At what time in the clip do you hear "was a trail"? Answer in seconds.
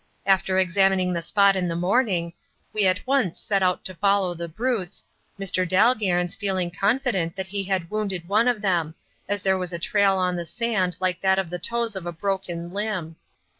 9.59-10.15